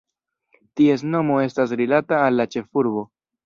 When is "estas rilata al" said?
1.49-2.41